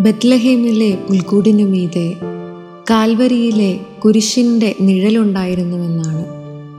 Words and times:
ബത്ലഹേമിലെ 0.00 0.98
പുൽക്കൂടിനു 1.08 1.64
മീതെ 1.64 2.16
കാൽവരിയിലെ 2.90 3.80
കുരിശിന്റെ 4.04 4.74
നിഴലുണ്ടായിരുന്നുവെന്നാണ് 4.80 6.24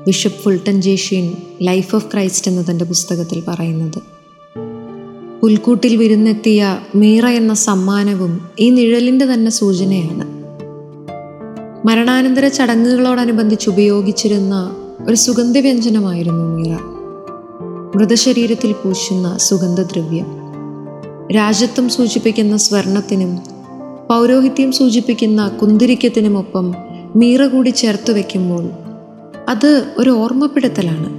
bishop 0.07 0.37
Fulton 0.37 0.81
J Sheen 0.81 1.33
life 1.61 1.95
of 1.95 2.05
Christ 2.13 2.51
എന്ന 2.51 2.65
തന്റെ 2.69 2.85
പുസ്തകത്തിൽ 2.85 3.43
പറയുന്നത്. 3.47 4.01
പുൽക്കൂട്ടിൽ 5.41 5.95
വിരുന്നെത്തിയ 5.95 6.77
മീറ 6.95 7.25
എന്ന 7.25 7.53
സമ്മാനവും 7.53 8.49
ഈ 8.59 8.69
നിഴലിന്റെ 8.69 9.25
തന്നെ 9.25 9.51
സൂചനയാണ്. 9.51 10.25
മരണാനന്തര 11.87 12.47
ചടങ്ങുകളോടനുബന്ധിച്ച് 12.47 13.69
ഉപയോഗിച്ചിരുന്ന 13.69 14.75
ഒരു 15.07 15.15
സുഗന്ധവ്യഞ്ജനമായിരുന്നു 15.15 16.59
മീറ. 16.59 16.77
മൃതശരീരത്തിൽ 17.95 18.71
പൂശുന്ന 18.71 19.37
സുഗന്ധദ്രവ്യം. 19.37 20.46
രാജ്യത്വം 21.35 21.89
സൂചിപ്പിക്കുന്ന 21.89 22.57
സ്വർണത്തിനും 22.57 23.37
പൗരോഹിത്യം 24.09 24.71
സൂചിപ്പിക്കുന്ന 24.71 25.47
കുന്തിരിക്കത്തിനുമൊപ്പം 25.47 26.75
മീറ 27.15 27.45
കൂടി 27.45 27.69
ചേർത്ത് 27.69 28.11
വയ്ക്കുമ്പോൾ 28.11 28.69
അത് 29.49 29.91
ഒരു 29.97 30.09
ഓർമ്മപ്പെടുത്തലാണ്. 30.09 31.09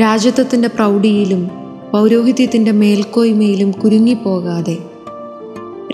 രാജ്യത്വത്തിന്റെ 0.00 0.68
പ്രൗഢിയിലും 0.68 1.50
പൗരോഹിത്യത്തിന്റെ 1.92 2.70
മേൽക്കോയ്മയിലും 2.70 3.70
കുരുങ്ങിപ്പോകാതെ 3.70 4.78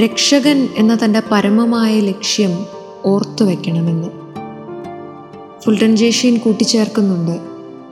രക്ഷകൻ 0.02 0.68
എന്ന 0.76 0.98
തന്റെ 1.04 1.22
പരമമായ 1.30 2.00
ലക്ഷ്യം 2.00 2.66
ഓർത്തു 3.04 3.44
വയ്ക്കണമെന്ന്. 3.44 4.08
Fulton 5.64 5.96
J Sheen 5.96 6.38
കൂട്ടിച്ചേർക്കുന്നുണ്ട്. 6.38 7.40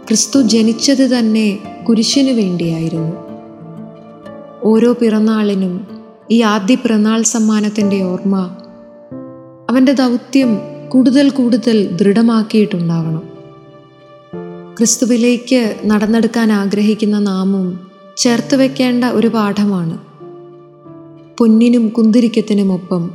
ക്രിസ്തു 0.09 0.43
ജനിച്ചത് 0.43 1.19
തന്നെ 1.19 1.59
കുരിശിനു 1.89 2.33
വേണ്ടിയായിരുന്നു. 2.33 3.32
ഓരോ 4.65 4.93
പിറന്നാളിനും 4.93 5.87
ഈ 6.31 6.41
ആദ്യ 6.41 6.75
പിറന്നാൾ 6.75 7.23
സമ്മാനത്തിന്റെ 7.23 8.03
ഓർമ്മ 8.03 8.57
അവന്റെ 9.71 9.93
ദൗത്യം 9.93 10.59
കൂടുതൽ 10.89 11.31
കൂടുതൽ 11.31 11.87
ദൃഢമാക്കിയിട്ടുണ്ടാവണം. 11.87 13.23
ക്രിസ്തുവിലേക്ക് 14.79 15.77
നടന്നെടുക്കാൻ 15.87 16.53
ആഗ്രഹിക്കുന്ന 16.53 17.19
നാമും 17.19 17.91
ചേർത്ത് 18.17 18.55
വെക്കേണ്ട 18.55 19.05
ഒരു 19.05 19.27
പാഠമാണ്. 19.27 19.99
പൊന്നിനും 21.39 21.89
കുന്തിരിക്കത്തിനുമൊപ്പം 21.89 23.11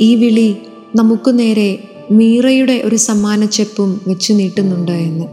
ഈ 0.00 0.14
വിളി 0.14 0.56
നമുക്ക് 0.96 1.38
നേരെ 1.38 1.88
മീറയുടെ 2.10 2.82
ഒരു 2.84 2.96
സമ്മാനച്ചെപ്പും 2.96 4.00
വെച്ചു 4.06 4.32
നീട്ടുന്നുണ്ട് 4.32 4.92
എന്ന്. 4.92 5.26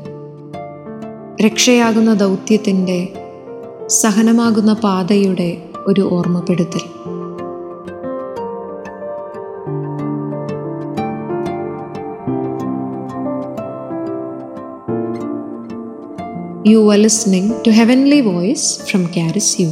രക്ഷയാകുന്ന 1.42 2.14
ദൗത്യത്തിന്റെ 2.14 3.14
സഹനമാകുന്ന 3.90 4.74
പാതയുടെ 4.74 5.70
ഒരു 5.88 6.02
ഓർമ്മപ്പെടുത്തൽ. 6.02 6.84
You 16.70 16.92
are 16.92 17.00
listening 17.00 17.54
to 17.68 17.72
heavenly 17.72 18.22
voice 18.22 18.80
from 18.80 19.10
Charis 19.18 19.62
U 19.62 19.68